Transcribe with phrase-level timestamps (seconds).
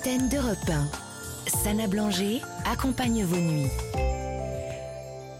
[0.00, 0.86] antenne d'Europe 1.
[1.46, 3.70] Sana Blanger accompagne vos nuits.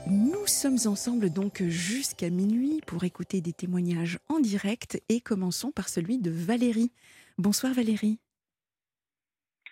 [0.06, 5.88] Nous sommes ensemble donc jusqu'à minuit pour écouter des témoignages en direct et commençons par
[5.88, 6.92] celui de Valérie.
[7.38, 8.18] Bonsoir Valérie.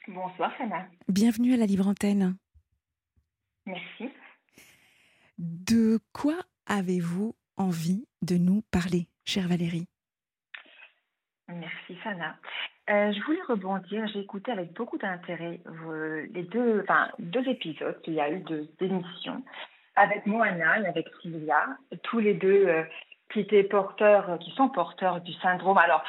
[0.06, 0.88] Bonsoir Sana.
[1.06, 2.36] Bienvenue à la Libre Antenne.
[3.66, 4.08] Merci.
[5.36, 9.86] De quoi avez-vous envie de nous parler, chère Valérie?
[11.48, 12.38] Merci Sana.
[12.90, 14.06] Euh, je voulais rebondir.
[14.08, 18.40] J'ai écouté avec beaucoup d'intérêt euh, les deux, enfin, deux épisodes qu'il y a eu
[18.40, 19.42] de d'émissions
[19.96, 21.66] avec Moana et avec Sylvia,
[22.04, 22.84] tous les deux euh,
[23.32, 25.76] qui étaient porteurs, qui sont porteurs du syndrome.
[25.76, 26.02] Alors,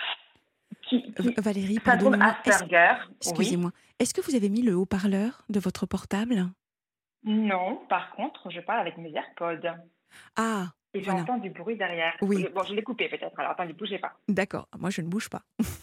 [0.84, 2.94] qui, qui- Valérie, syndrome Asperger.
[3.22, 3.72] Excusez-moi.
[4.00, 6.46] Est-ce que vous avez mis le haut-parleur de votre portable?
[7.26, 9.68] Non, par contre, je parle avec mes AirPods
[10.38, 11.20] Ah, et Voilà.
[11.20, 12.14] j'entends du bruit derrière.
[12.22, 12.48] Oui.
[12.56, 13.38] Bon, je l'ai coupé peut-être.
[13.38, 14.14] Alors attendez, bougez pas.
[14.30, 14.68] d'accord.
[14.80, 15.42] Moi, je ne bouge pas.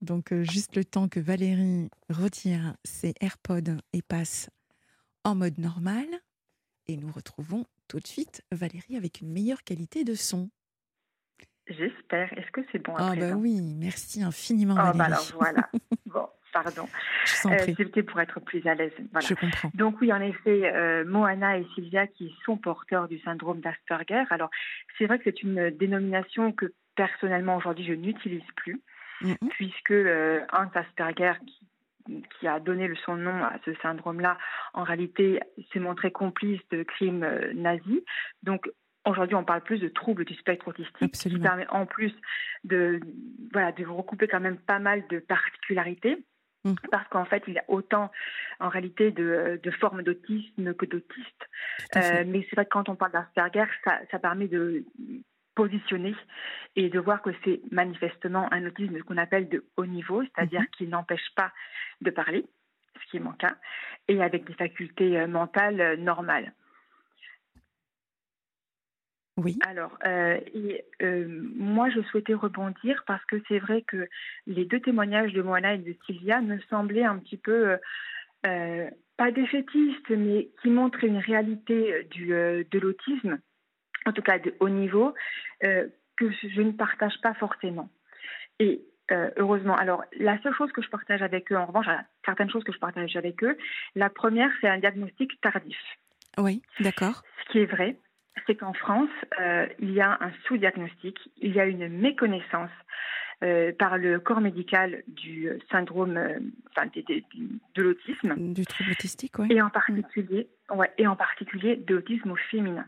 [0.00, 4.50] donc, euh, juste le temps que Valérie retire ses AirPods et passe
[5.24, 6.06] en mode normal.
[6.86, 10.50] Et nous retrouvons tout de suite Valérie avec une meilleure qualité de son.
[11.66, 12.30] J'espère.
[12.36, 14.98] Est-ce que c'est bon à Ah bah oui, merci infiniment Oh, Valérie.
[14.98, 15.70] bah alors voilà.
[16.06, 16.86] bon, pardon.
[17.46, 18.92] Euh, C'était pour être plus à l'aise.
[19.12, 19.26] Voilà.
[19.26, 19.70] je comprends.
[19.72, 24.24] Donc oui, en effet, euh, Moana et Sylvia qui sont porteurs du syndrome d'Asperger.
[24.28, 24.50] Alors
[24.98, 28.82] c'est vrai que c'est une dénomination que personnellement aujourd'hui je n'utilise plus,
[29.20, 29.36] Mhm.
[29.50, 31.66] puisque euh, Hans Asperger qui
[32.38, 34.36] qui a donné le son nom à ce syndrome-là,
[34.74, 35.40] en réalité,
[35.72, 38.02] s'est montré complice de crimes euh, nazis.
[38.42, 38.70] Donc,
[39.06, 41.38] aujourd'hui, on parle plus de troubles du spectre autistique, Absolument.
[41.40, 42.12] qui permet en plus
[42.64, 43.00] de,
[43.52, 46.22] voilà, de recouper quand même pas mal de particularités
[46.64, 46.76] Mhm.
[46.90, 48.10] parce qu'en fait, il y a autant
[48.58, 51.48] en réalité de, de formes d'autisme que d'autistes.
[51.96, 54.84] Euh, mais c'est vrai que quand on parle d'Asperger, ça, ça permet de
[55.54, 56.14] positionner
[56.76, 60.68] et de voir que c'est manifestement un autisme qu'on appelle de haut niveau, c'est-à-dire Mhm.
[60.76, 61.52] qui n'empêche pas
[62.00, 62.44] de parler,
[63.02, 63.56] ce qui est mon cas,
[64.08, 66.52] et avec des facultés euh, mentales euh, normales.
[69.36, 74.08] Oui, Alors, euh, et, euh, moi, je souhaitais rebondir parce que c'est vrai que
[74.46, 77.76] les deux témoignages de Moana et de Sylvia me semblaient un petit peu,
[78.46, 83.40] euh, pas défaitistes, mais qui montrent une réalité du, de l'autisme,
[84.06, 85.14] en tout cas de haut niveau,
[85.64, 87.88] euh, que je ne partage pas forcément.
[88.60, 91.86] Et euh, heureusement, alors la seule chose que je partage avec eux, en revanche,
[92.24, 93.56] certaines choses que je partage avec eux,
[93.94, 95.76] la première, c'est un diagnostic tardif.
[96.38, 97.22] oui, d'accord.
[97.44, 97.96] Ce qui est vrai,
[98.46, 99.10] c'est qu'en France,
[99.40, 102.70] euh, il y a un sous-diagnostic, il y a une méconnaissance
[103.42, 106.38] euh, par le corps médical du syndrome, euh,
[106.70, 107.22] enfin, de, de-
[107.74, 109.48] de l'autisme, Du trouble autistique, oui.
[109.50, 112.86] et en particulier, ouais, et en particulier de l'autisme au féminin.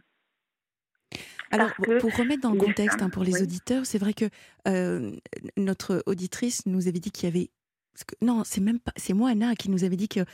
[1.51, 3.43] Alors, que pour remettre dans le contexte hein, pour les oui.
[3.43, 4.25] auditeurs, c'est vrai que
[4.69, 5.13] euh,
[5.57, 7.51] notre auditrice nous avait dit qu'il y avait.
[8.07, 8.93] que- non, c'est même pas.
[8.97, 10.25] C'est moi, Anna, qui nous avait dit qu'il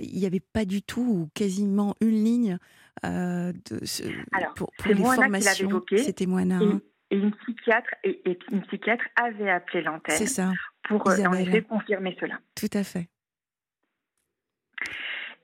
[0.00, 2.58] n'y avait pas du tout ou quasiment une ligne
[3.04, 4.02] euh, de, ce-
[4.32, 5.82] Alors, pour, pour les formations.
[5.96, 6.58] C'était Moana.
[6.58, 6.80] hein.
[7.10, 10.52] Et, et une psychiatre et, et une psychiatre avait appelé l'antenne ça,
[10.82, 12.38] pour euh, en effet confirmer cela.
[12.54, 13.08] tout à fait.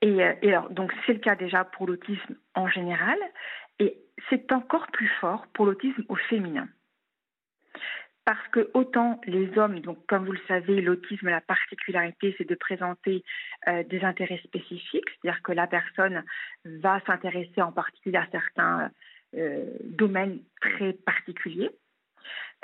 [0.03, 3.19] Et, euh, et alors, donc c'est le cas déjà pour l'autisme en général,
[4.31, 6.69] c'est encore plus fort pour l'autisme au féminin.
[8.25, 12.55] Parce que autant les hommes, donc comme vous le savez, l'autisme, la particularité, c'est de
[12.55, 13.23] présenter
[13.69, 16.25] euh, des intérêts spécifiques, c'est-à-dire que la personne
[16.65, 18.91] va s'intéresser en particulier à certains
[19.37, 21.71] euh, domaines très particuliers.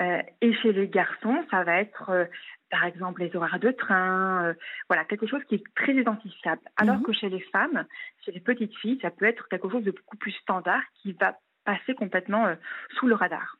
[0.01, 2.27] Euh, et chez les garçons, ça va être,
[2.71, 4.55] par exemple, les horaires de train,
[4.89, 6.61] voilà, quelque chose qui est très identifiable.
[6.77, 7.03] Alors Mhm.
[7.03, 7.85] que chez les femmes,
[8.25, 11.37] chez les petites filles, ça peut être quelque chose de beaucoup plus standard qui va
[11.63, 12.55] passer complètement euh,
[12.97, 13.57] sous le radar.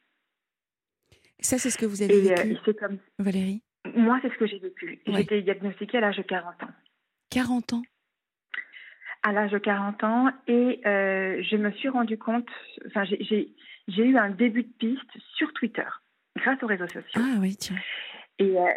[1.39, 3.63] Ça, c'est ce que vous avez Et, euh, vécu, et c'est comme Valérie?
[3.95, 5.01] Moi, c'est ce que j'ai vécu.
[5.07, 5.13] Ouais.
[5.13, 6.71] J'ai été diagnostiquée à l'âge de 40 ans.
[7.31, 7.81] 40 ans?
[9.23, 12.49] À l'âge de 40 ans, et euh, je me suis rendu compte,
[12.87, 13.53] enfin, j'ai-
[13.87, 15.85] eu un début de piste sur Twitter,
[16.37, 17.21] grâce aux réseaux sociaux.
[17.23, 17.75] Ah oui, tiens.
[18.39, 18.67] Et, euh,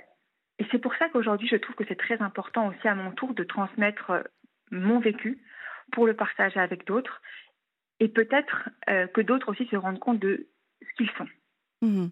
[0.59, 3.33] et c'est pour ça qu'aujourd'hui, je trouve que c'est très important aussi à mon tour
[3.35, 4.23] de transmettre euh,
[4.71, 5.39] mon vécu
[5.93, 7.23] pour le partager avec d'autres
[8.01, 10.47] et peut-être euh, que d'autres aussi se rendent compte de
[10.83, 11.29] ce qu'ils sont.
[11.83, 12.11] Mhm.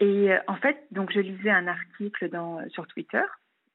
[0.00, 3.22] Et euh, en fait, donc je lisais un article dans, sur Twitter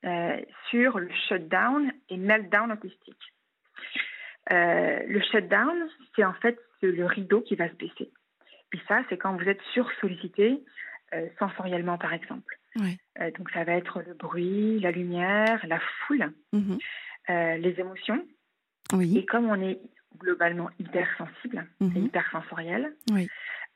[0.06, 3.33] euh, sur le shutdown et meltdown autistique.
[4.50, 8.12] Le shutdown, c'est en fait le rideau qui va se baisser.
[8.69, 10.63] Puis ça, c'est quand vous êtes sursollicité
[11.38, 12.57] sensoriellement, par exemple.
[12.77, 16.31] Donc ça va être le bruit, la lumière, la foule,
[17.30, 18.25] euh, les émotions.
[18.94, 19.18] Oui.
[19.18, 19.80] Et comme on est
[20.18, 22.06] globalement hypersensible et Mhm.
[22.06, 23.27] hypersensoriel, Oui.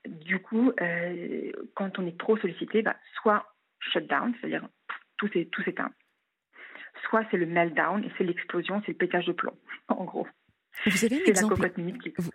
[0.08, 4.68] du coup, euh, quand on est trop sollicité, bah, soit shutdown, c'est-à-dire
[5.18, 5.30] tout
[5.64, 5.92] s'éteint.
[7.10, 9.58] Soit c'est le meltdown et c'est l'explosion, c'est le pétage de plomb,
[9.88, 10.28] en gros.
[10.86, 11.70] Vous avez, un exemple,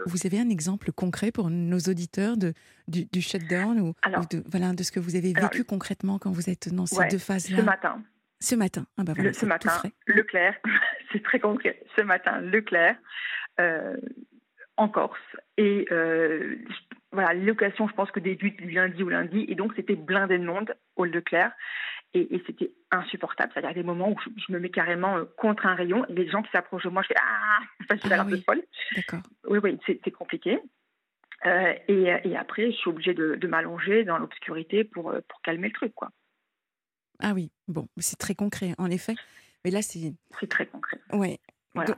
[0.05, 2.53] vous, avez un exemple concret pour nos auditeurs de,
[2.87, 3.95] du, shutdown ou,
[4.31, 7.19] de, voilà, de ce que vous avez vécu concrètement quand vous êtes dans ces deux
[7.19, 8.03] phases-là Ce matin.
[8.39, 8.87] Ce matin.
[8.99, 9.73] Ah bah voilà, le, ce matin,
[10.07, 10.55] Leclerc,
[11.13, 11.83] c'est très concret.
[11.97, 12.97] Ce matin, Leclerc,
[14.77, 15.19] en Corse.
[15.57, 16.57] Et euh,
[17.13, 19.47] voilà, l'occasion, je pense que débute lundi ou lundi.
[19.49, 21.53] Et donc, c'était blindé de monde au Leclerc.
[22.15, 23.53] Et, c'était insupportable.
[23.53, 26.43] C'est-à-dire des moments où je, me mets carrément euh, contre un rayon et les gens
[26.43, 28.63] qui s'approchent de moi, je fais Ah enfin, Je suis ah, un peu folle.
[28.95, 29.21] D'accord.
[29.49, 30.59] Oui, oui, c'est compliqué.
[31.45, 35.93] Euh, et, après, je suis obligée de, m'allonger dans l'obscurité pour, pour calmer le truc.
[35.95, 36.11] quoi.
[37.21, 39.15] Ah oui, bon, c'est très concret, en effet.
[39.65, 40.13] Mais là, c'est.
[40.39, 40.99] C'est très concret.
[41.13, 41.39] Ouais.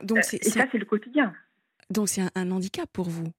[0.03, 1.33] Donc, et ça, c'est le quotidien.
[1.89, 3.31] Donc c'est un, handicap pour vous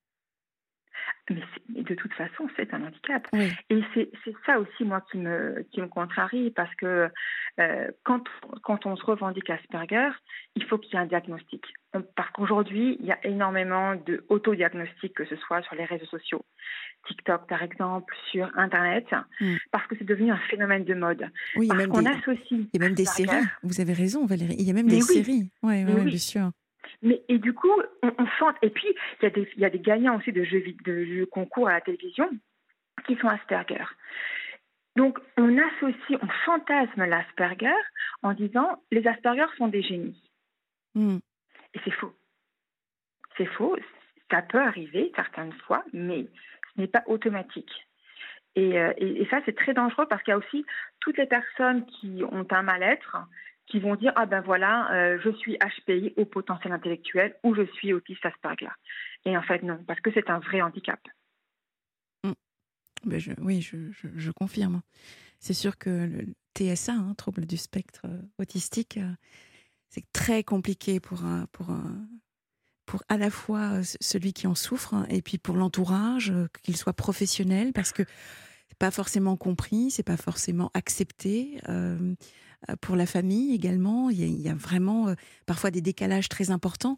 [1.28, 3.26] mais, de toute façon, c'est un handicap.
[3.32, 7.08] Et c'est ça aussi, moi, qui me, qui me contrarie, parce que
[7.60, 8.24] euh, quand,
[8.62, 10.10] quand on se revendique Asperger,
[10.56, 11.64] il faut qu'il y ait un diagnostic.
[12.16, 16.44] parce qu'aujourd'hui, il y a énormément d'autodiagnostics, que ce soit sur les réseaux sociaux,
[17.06, 19.06] TikTok par exemple, sur Internet,
[19.40, 19.56] hmm.
[19.70, 21.30] parce que c'est devenu un phénomène de mode.
[21.56, 22.00] Oui, il y a même, des,
[22.50, 23.46] il y a même des séries.
[23.62, 24.56] Vous avez raison, Valérie.
[24.58, 25.50] Il y a même des séries.
[25.62, 26.50] Oui, oui, bien sûr.
[27.02, 28.56] Mais, et du coup, on, on sent.
[28.62, 28.88] Et puis,
[29.20, 31.72] il y, a des, y a des gagnants aussi de jeux, de jeux concours à
[31.72, 32.28] la télévision
[33.06, 33.84] qui sont Asperger.
[34.96, 37.72] Donc, on associe, on fantasme l'Asperger
[38.22, 40.30] en disant les Asperger sont des génies.
[40.94, 41.18] Hmm.
[41.74, 42.12] Et c'est faux.
[43.36, 43.76] C'est faux.
[44.30, 46.26] Ça peut arriver certaines fois, mais
[46.74, 47.86] ce n'est pas automatique.
[48.56, 50.66] Et, euh, et, et ça, c'est très dangereux parce qu'il y a aussi
[51.00, 53.16] toutes les personnes qui ont un mal-être
[53.70, 57.62] qui vont dire ah ben voilà, euh, je suis HPI au potentiel intellectuel ou je
[57.74, 58.68] suis autiste Asperger.
[59.24, 61.00] Et en fait non, parce que c'est un vrai handicap.
[62.24, 62.32] Mm.
[63.04, 64.82] Ben oui, je, confirme.
[65.38, 66.26] C'est sûr que le
[66.58, 69.10] TSA, hein, trouble du spectre euh, autistique, euh,
[69.88, 71.22] c'est très compliqué pour
[71.52, 71.74] pour
[72.86, 76.32] pour à la fois celui qui en souffre hein, et puis pour l'entourage,
[76.62, 78.04] qu'il soit professionnel, parce que
[78.68, 81.60] c'est pas forcément compris, c'est pas forcément accepté.
[82.80, 84.10] Pour la famille également.
[84.10, 85.14] Il y a, vraiment euh,
[85.46, 86.96] parfois des décalages très importants,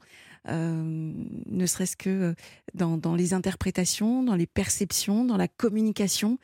[0.49, 1.13] euh,
[1.47, 2.35] ne serait-ce que
[2.75, 6.39] dans, les interprétations, dans les perceptions, dans la communication.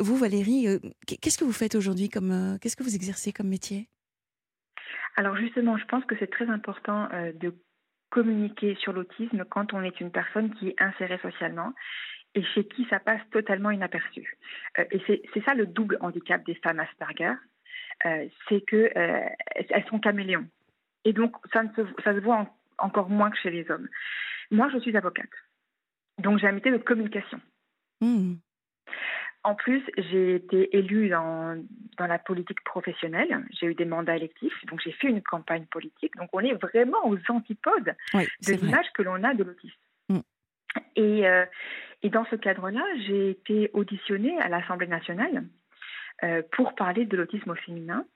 [0.00, 0.66] vous, Valérie,
[1.06, 3.88] qu'est-ce que vous faites aujourd'hui comme qu'est-ce que vous exercez comme métier?
[5.16, 7.08] Alors justement, je pense que c'est très important
[7.40, 7.54] de
[8.10, 11.72] communiquer sur l'autisme quand on est une personne qui est insérée socialement
[12.34, 14.36] et chez qui ça passe totalement inaperçu.
[14.90, 17.34] et c'est ça le double handicap des femmes Asperger,
[18.06, 20.46] euh, c'est qu'elles euh, sont caméléons.
[21.04, 22.46] Et donc, ça, se, ça se voit
[22.78, 23.88] encore moins que chez les hommes.
[24.50, 25.30] Moi, je suis avocate.
[26.18, 27.40] Donc, j'ai un métier de communication.
[28.00, 28.34] Hmm.
[29.44, 31.62] En plus, j'ai été élue dans,
[31.98, 33.44] dans la politique professionnelle.
[33.50, 36.16] J'ai eu des mandats électifs, donc j'ai fait une campagne politique.
[36.16, 39.76] Donc on est vraiment aux antipodes de l'image que l'on a de l'autisme.
[40.08, 40.20] Hmm.
[40.96, 41.44] Et, euh,
[42.02, 45.44] et, dans ce cadre-là, j'ai été auditionnée à l'Assemblée nationale
[46.52, 48.06] pour parler de l'autisme au féminin.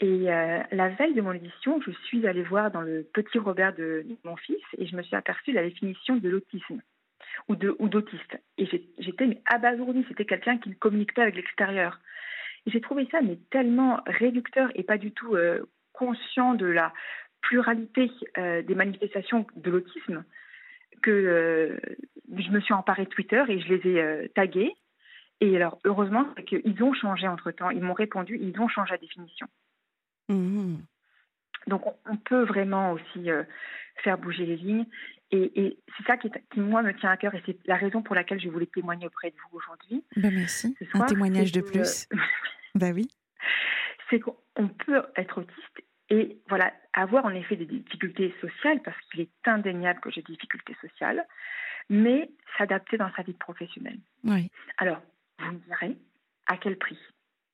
[0.00, 3.74] Et euh, la veille de mon édition, je suis allée voir dans le petit Robert
[3.74, 6.80] de, mon fils et je me suis aperçue la définition de l'autisme
[7.48, 8.38] ou d'autiste.
[8.58, 8.66] et
[8.98, 10.04] j'étais abasourdie.
[10.08, 11.98] C'était quelqu'un qui ne communique pas avec l'extérieur.
[12.66, 13.20] Et j'ai trouvé ça
[13.50, 16.92] tellement réducteur et pas du tout euh, conscient de la
[17.40, 20.24] pluralité des manifestations de l'autisme
[21.02, 21.78] que
[22.36, 24.74] je me suis emparée de Twitter et je les ai tagués
[25.40, 27.70] et alors, heureusement, c'est qu'ils ont changé entre-temps.
[27.70, 29.46] Ils m'ont répondu, ils ont changé la définition.
[30.28, 30.76] Mmh.
[31.68, 33.44] Donc, on, peut vraiment aussi euh,
[34.02, 34.86] faire bouger les lignes.
[35.30, 37.34] Et, c'est ça qui, moi, me tient à cœur.
[37.34, 40.04] Et c'est la raison pour laquelle je voulais témoigner auprès de vous aujourd'hui.
[40.16, 40.76] Ben merci.
[40.94, 42.08] Un témoignage de plus.
[42.74, 43.08] ben oui.
[44.08, 49.20] C'est qu'on peut être autiste et voilà, avoir en effet des difficultés sociales, parce qu'il
[49.20, 51.26] est indéniable que j'ai des difficultés sociales,
[51.90, 53.98] mais s'adapter dans sa vie professionnelle.
[54.24, 54.50] Oui.
[54.78, 55.02] Alors,
[55.38, 55.96] vous me direz
[56.46, 56.98] à quel prix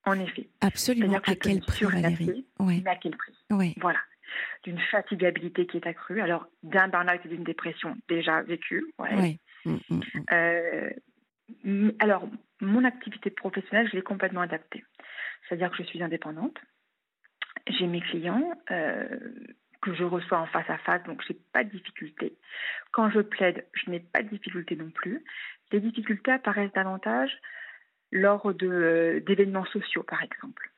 [0.05, 0.49] En effet.
[0.61, 1.21] Absolument.
[1.25, 3.35] À quel prix, Valérie Mais à quel prix.
[3.81, 4.01] Voilà.
[4.65, 8.85] D'une fatigabilité qui est accrue, alors d'un burn-out et d'une dépression déjà vécue.
[8.99, 9.39] Oui.
[9.65, 10.01] Mm, mm, mm.
[10.33, 10.91] Euh,
[11.99, 12.29] alors,
[12.61, 14.85] mon activité professionnelle, je l'ai complètement adaptée.
[15.49, 16.57] C'est-à-dire que je suis indépendante.
[17.69, 19.09] J'ai mes clients euh,
[19.83, 22.37] que je reçois en face à face, donc je n'ai pas de difficulté.
[22.93, 25.25] Quand je plaide, je n'ai pas de difficulté non plus.
[25.73, 27.31] Les difficultés apparaissent davantage
[28.15, 30.71] lors de, d'événements sociaux, par exemple.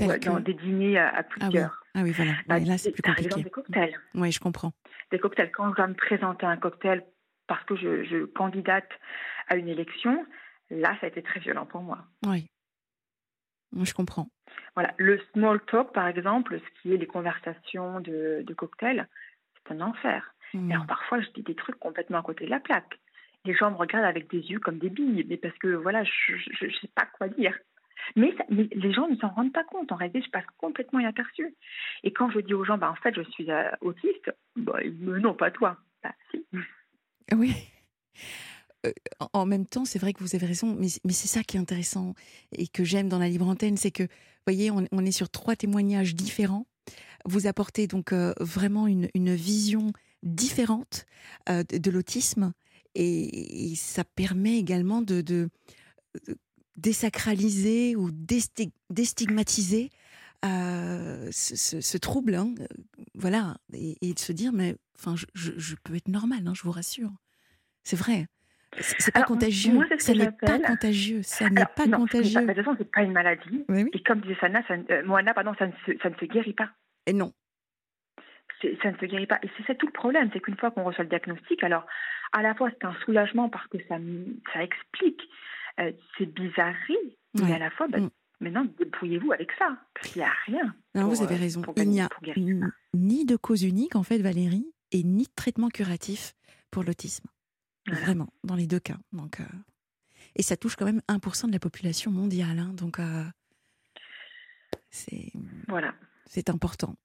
[0.00, 1.84] Ou dans des dîners à, plusieurs.
[1.94, 2.64] Ah oui, ah oui voilà.
[2.64, 3.28] là, c'est plus compliqué.
[3.28, 4.00] Par exemple, des cocktails.
[4.14, 4.72] Oui, je comprends.
[5.10, 5.52] Des cocktails.
[5.52, 7.04] Quand je dois me présenter un cocktail
[7.46, 8.88] parce que je, je, candidate
[9.48, 10.24] à une élection,
[10.70, 12.06] là, ça a été très violent pour moi.
[12.26, 12.48] Oui.
[13.82, 14.28] Je comprends.
[14.74, 19.08] Voilà, le small talk, par exemple, ce qui est les conversations de, de cocktail,
[19.54, 20.34] c'est un enfer.
[20.54, 20.70] Mm.
[20.70, 22.98] Et alors parfois, je dis des trucs complètement à côté de la plaque.
[23.44, 26.64] Les gens me regardent avec des yeux comme des billes, mais parce que voilà, je
[26.64, 27.54] ne sais pas quoi dire.
[28.16, 29.90] Mais, les gens ne s'en rendent pas compte.
[29.92, 31.54] En réalité, je passe complètement inaperçu.
[32.02, 35.18] Et quand je dis aux gens, bah, en fait, je suis euh, autiste, bah, me
[35.18, 35.78] non, pas toi.
[36.02, 36.44] Bah, si.
[37.34, 37.54] Oui.
[38.86, 38.92] Euh,
[39.32, 42.14] en- même temps, c'est vrai que vous avez raison, mais, c'est ça qui est intéressant
[42.52, 45.56] et que j'aime dans la libre antenne, c'est que, vous voyez, on, est sur trois
[45.56, 46.66] témoignages différents.
[47.24, 51.06] Vous apportez donc euh, vraiment une, vision différente
[51.48, 52.52] euh, de l'autisme
[52.94, 55.48] et, et ça permet également de, de-
[56.26, 56.36] de
[56.76, 59.90] désacraliser ou désti- déstigmatiser
[60.44, 62.66] euh, ce, ce- ce trouble, hein, euh,
[63.14, 66.52] voilà, et, et de se dire, mais enfin, je, je- je peux être normal, hein,
[66.54, 67.10] je vous rassure.
[67.82, 68.26] C'est vrai.
[68.80, 69.78] C'est pas contagieux.
[69.98, 71.22] ça n'est pas contagieux.
[71.22, 72.34] Ça n'est pas contagieux.
[72.34, 73.64] pas- de toute façon, c'est pas une maladie.
[73.68, 73.90] Oui, oui.
[73.92, 76.54] Et comme disait Sana, ça, euh, Moana, pardon, ça ne, se, ça ne se guérit
[76.54, 76.70] pas.
[77.06, 77.32] Et non.
[78.64, 79.38] C'est- ça ne se guérit pas.
[79.42, 81.86] Et c'est ça tout le problème, c'est qu'une fois qu'on reçoit le diagnostic, alors
[82.32, 83.98] à la fois c'est un soulagement parce que ça,
[84.62, 85.20] explique
[85.80, 88.10] euh, ces bizarreries, mais à la fois, bah, Mm.
[88.40, 90.74] maintenant, débrouillez-vous avec ça, parce qu'il n'y a rien.
[90.94, 91.62] Non, pour, vous avez euh, raison.
[91.62, 95.32] pour Il n'y a n- ni de cause unique, en fait, Valérie, et ni de
[95.36, 96.34] traitement curatif
[96.70, 97.26] pour l'autisme.
[97.86, 98.00] Voilà.
[98.02, 98.96] Vraiment, dans les deux cas.
[99.12, 99.44] Donc, euh,
[100.36, 102.58] Et ça touche quand même 1% de la population mondiale.
[102.58, 103.24] hein, donc, euh,
[104.90, 105.32] c'est.
[105.68, 105.94] Voilà.
[106.26, 106.96] C'est important.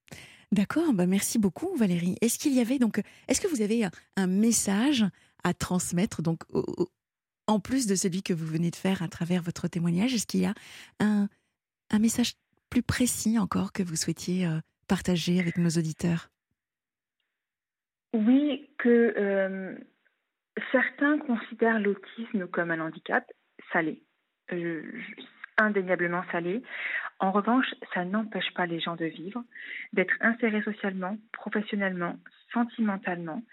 [0.52, 2.16] D'accord, bah merci beaucoup Valérie.
[2.22, 5.06] Est-ce qu'il y avait donc, est-ce que vous avez un, message
[5.44, 6.44] à transmettre donc
[7.48, 10.42] en plus de celui que vous venez de faire à travers votre témoignage, est-ce qu'il
[10.42, 10.54] y a
[11.00, 11.28] un,
[11.92, 12.34] un message
[12.70, 16.30] plus précis encore que vous souhaitiez euh, partager avec nos auditeurs?
[18.14, 19.76] Oui, que euh,
[20.72, 23.26] certains considèrent l'autisme comme un handicap,
[23.72, 24.02] ça l'est.
[24.52, 24.84] Euh,
[25.60, 26.62] indéniablement l'est.
[27.20, 29.44] En revanche, ça n'empêche pas les gens de vivre,
[29.94, 32.16] d'être insérés socialement, professionnellement,
[32.54, 33.44] sentimentalement.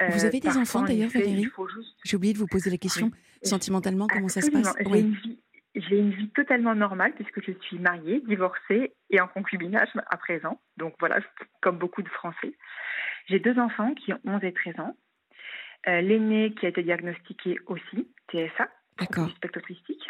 [0.00, 3.06] Vous avez des enfants, en d'ailleurs, Valérie juste J'ai oublié de vous poser la question.
[3.06, 3.48] Oui.
[3.48, 4.72] Sentimentalement, comment ça se passe?
[4.78, 5.00] J'ai Oui.
[5.00, 5.38] une vie,
[5.74, 10.60] j'ai une vie totalement normale puisque je suis mariée, divorcée et en concubinage à présent.
[10.76, 11.18] Donc voilà,
[11.62, 12.54] comme beaucoup de Français.
[13.26, 14.96] J'ai deux enfants qui ont 11 et 13 ans.
[15.88, 18.68] Euh, L'aîné qui a été diagnostiqué aussi, TSA,
[19.36, 20.08] spectre autistique.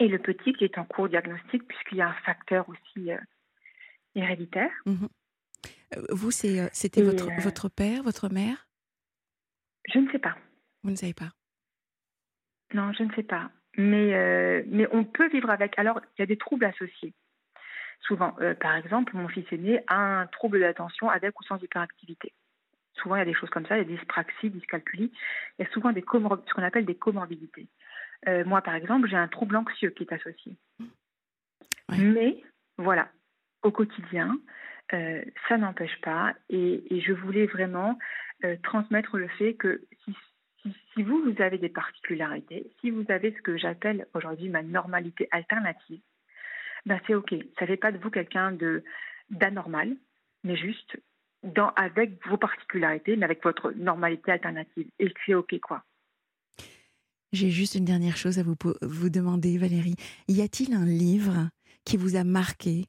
[0.00, 3.10] Et le petit qui est en cours de diagnostic puisqu'il y a un facteur aussi
[3.10, 3.18] euh,
[4.14, 4.70] héréditaire.
[4.86, 4.94] Euh,
[6.10, 8.68] Vous, euh, c'était votre, euh, votre père, votre mère?
[9.92, 10.36] Je ne sais pas.
[10.82, 11.30] Vous ne savez pas?
[12.74, 13.50] Non, je ne sais pas.
[13.76, 15.78] Mais, euh, mais on peut vivre avec.
[15.78, 17.14] Alors, il y a des troubles associés.
[18.02, 22.32] Souvent, par exemple, mon fils aîné a un trouble d'attention avec ou sans hyperactivité.
[22.94, 25.12] Souvent, il y a des choses comme ça, il y a des dyspraxies, dyscalculies.
[25.58, 27.66] Il y a souvent des ce qu'on appelle des comorbidités.
[28.26, 30.56] Euh, moi, par exemple, j'ai un trouble anxieux qui est associé.
[31.88, 31.98] Ouais.
[31.98, 32.42] Mais,
[32.76, 33.08] voilà,
[33.62, 34.38] au quotidien,
[34.92, 36.34] euh, ça n'empêche pas.
[36.48, 37.98] Et, et je voulais vraiment
[38.44, 40.14] euh, transmettre le fait que si,
[40.62, 44.62] si, si vous, vous avez des particularités, si vous avez ce que j'appelle aujourd'hui ma
[44.62, 46.00] normalité alternative,
[46.86, 47.34] ben c'est OK.
[47.58, 48.82] Ça ne fait pas de vous quelqu'un de
[49.30, 49.94] d'anormal,
[50.44, 50.98] mais juste
[51.42, 54.88] dans, avec vos particularités, mais avec votre normalité alternative.
[54.98, 55.82] Et c'est OK, quoi.
[57.32, 59.96] J'ai juste une dernière chose à vous, vous demander, Valérie.
[60.28, 61.50] Y a-t-il un livre
[61.84, 62.86] qui vous a marqué,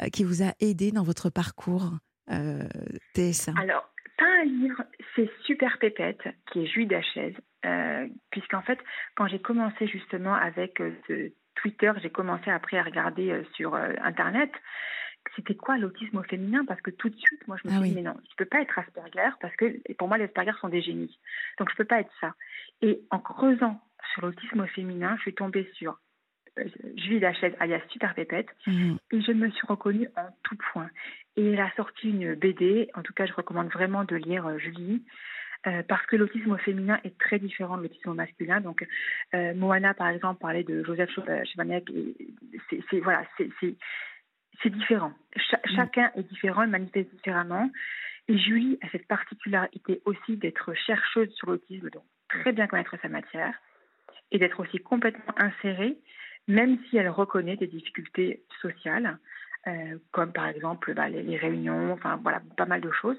[0.00, 1.92] euh, qui vous a aidé dans votre parcours
[2.30, 2.62] euh,
[3.14, 4.82] TSA Alors, pas un livre,
[5.14, 7.34] c'est Super Pépette, qui est Julie Dachaise,
[7.66, 8.78] euh, puisqu'en fait,
[9.14, 14.50] quand j'ai commencé justement avec euh, Twitter, j'ai commencé après à regarder sur Internet,
[15.36, 16.64] c'était quoi l'autisme au féminin?
[16.64, 17.88] Parce que tout de suite, moi, je me Ah suis oui.
[17.90, 20.68] dit, mais non, je peux pas être Asperger, parce que pour moi, les Asperger sont
[20.68, 21.18] des génies.
[21.58, 22.34] Donc, je peux pas être ça.
[22.80, 23.80] Et en creusant
[24.12, 25.98] sur l'autisme au féminin, je suis tombée sur
[26.58, 26.64] euh,
[26.96, 28.98] Julie Dachaise, alias Super Pépette, Mhm.
[29.12, 30.90] et je me suis reconnue en tout point.
[31.36, 34.58] Et elle a sorti une BD, en tout cas je recommande vraiment de lire euh,
[34.58, 35.02] Julie,
[35.66, 38.60] euh, parce que l'autisme au féminin est très différent de l'autisme au masculin.
[38.60, 38.86] Donc
[39.34, 41.08] euh, Moana par exemple parlait de Joseph
[42.68, 43.48] c'est c'est- voilà, c'est
[44.62, 45.12] c'est- différent.
[45.36, 45.76] Cha- Mm.
[45.76, 47.70] Chacun est différent, il manifeste différemment.
[48.28, 53.08] Et Julie a cette particularité aussi d'être chercheuse sur l'autisme, donc très bien connaître sa
[53.08, 53.54] matière,
[54.30, 55.98] et d'être aussi complètement insérée,
[56.48, 59.18] même si elle reconnaît des difficultés sociales,
[59.66, 63.18] euh, comme par exemple bah, les, les réunions, enfin voilà, pas mal de choses,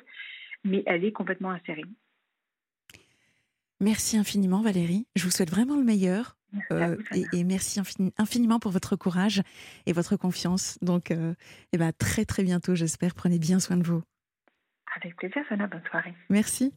[0.63, 1.85] mais elle est complètement insérée.
[3.79, 5.05] Merci infiniment, Valérie.
[5.15, 6.37] Je vous souhaite vraiment le meilleur.
[6.71, 9.41] Euh, et, et merci infini- infiniment pour votre courage
[9.85, 10.77] et votre confiance.
[10.81, 11.33] Donc, euh,
[11.71, 13.15] eh ben, très très bientôt, j'espère.
[13.15, 14.03] Prenez bien soin de vous.
[14.95, 16.13] Avec plaisir, Sana, bonne soirée.
[16.29, 16.73] Merci.